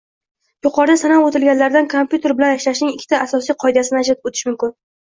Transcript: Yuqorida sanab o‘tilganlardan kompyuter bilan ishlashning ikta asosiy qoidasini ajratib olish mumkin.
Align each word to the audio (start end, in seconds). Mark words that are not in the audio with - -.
Yuqorida 0.67 0.95
sanab 1.01 1.27
o‘tilganlardan 1.27 1.91
kompyuter 1.93 2.35
bilan 2.41 2.57
ishlashning 2.59 2.99
ikta 2.99 3.25
asosiy 3.29 3.61
qoidasini 3.67 4.05
ajratib 4.07 4.33
olish 4.35 4.49
mumkin. 4.53 4.79